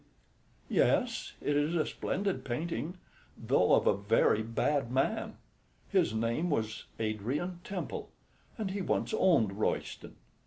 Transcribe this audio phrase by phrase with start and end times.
[0.67, 2.97] "Yes, it is a splendid painting,
[3.37, 5.37] though of a very bad man.
[5.89, 8.09] His name was Adrian Temple,
[8.57, 10.15] and he once owned Royston.